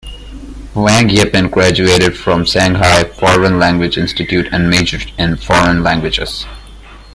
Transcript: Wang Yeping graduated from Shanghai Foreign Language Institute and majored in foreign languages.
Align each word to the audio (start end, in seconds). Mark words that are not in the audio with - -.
Wang 0.73 1.09
Yeping 1.09 1.49
graduated 1.51 2.17
from 2.17 2.43
Shanghai 2.43 3.03
Foreign 3.03 3.59
Language 3.59 3.99
Institute 3.99 4.47
and 4.51 4.67
majored 4.67 5.11
in 5.19 5.35
foreign 5.37 5.83
languages. 5.83 6.43